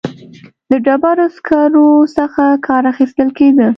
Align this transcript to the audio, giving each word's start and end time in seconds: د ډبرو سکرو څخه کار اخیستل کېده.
د 0.71 0.73
ډبرو 0.85 1.25
سکرو 1.35 1.87
څخه 2.17 2.43
کار 2.67 2.83
اخیستل 2.91 3.29
کېده. 3.37 3.67